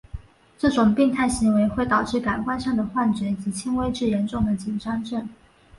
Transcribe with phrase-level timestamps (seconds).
[0.57, 5.29] 这种病态行为会导致感官上的幻觉及轻微至严重的紧张症。